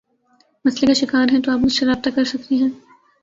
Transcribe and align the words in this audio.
مسلئے 0.65 0.87
کا 0.87 0.93
شکار 0.95 1.25
ہیں 1.31 1.41
تو 1.41 1.51
آپ 1.51 1.59
مجھ 1.59 1.73
سے 1.73 1.85
رابطہ 1.85 2.09
کر 2.15 2.23
سکتے 2.23 2.55
ہیں 2.55 2.69